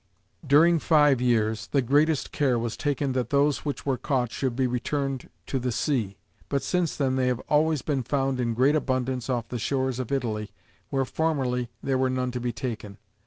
Diuicg 0.43 0.81
fire 0.81 1.13
year?, 1.13 1.55
the 1.69 1.81
greatest 1.83 2.31
care 2.31 2.57
•was 2.57 2.75
taken 2.75 3.11
that 3.11 3.29
those 3.29 3.63
which 3.63 3.85
were 3.85 3.99
caught 3.99 4.31
should 4.31 4.55
be 4.55 4.65
returned 4.65 5.29
to 5.45 5.59
the 5.59 5.71
sea; 5.71 6.17
but 6.49 6.63
since 6.63 6.95
then 6.95 7.17
they 7.17 7.25
hare 7.27 7.35
been 7.35 7.45
always 7.49 7.83
found 7.83 8.39
in 8.39 8.55
great 8.55 8.75
abundance 8.75 9.29
off 9.29 9.49
the 9.49 9.59
shores 9.59 9.99
of 9.99 10.11
Italy, 10.11 10.49
where 10.89 11.05
formerly 11.05 11.69
there 11.83 11.99
were 11.99 12.09
none 12.09 12.31
to 12.31 12.39
be 12.39 12.51
taken. 12.51 12.97